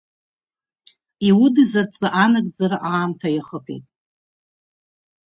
[1.27, 3.85] Иудыз адҵа анагӡара аамҭа иахыԥеит!